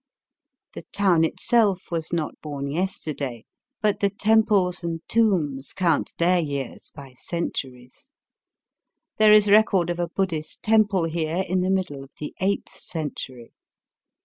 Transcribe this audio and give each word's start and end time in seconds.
The 0.73 0.81
town 0.91 1.23
itself 1.23 1.91
was 1.91 2.11
not 2.11 2.33
bom 2.41 2.65
yesterday, 2.71 3.45
but 3.83 3.99
the 3.99 4.09
temples 4.09 4.83
and 4.83 4.99
tombs 5.07 5.73
count 5.73 6.13
their 6.17 6.39
years 6.39 6.91
by 6.95 7.13
centuries 7.13 8.09
There 9.17 9.31
is 9.31 9.47
record 9.47 9.91
of 9.91 9.99
a 9.99 10.07
Buddhist 10.09 10.63
temple 10.63 11.03
here 11.03 11.43
in 11.47 11.61
the 11.61 11.69
middle 11.69 12.03
of 12.03 12.13
the 12.19 12.33
eighth 12.39 12.79
century. 12.79 13.53